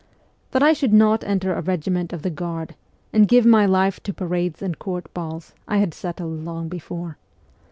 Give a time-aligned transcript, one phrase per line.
[0.49, 2.73] That I should not enter a regiment of the Guard,
[3.13, 7.19] and give my life to parades and court balls, I had settled long before.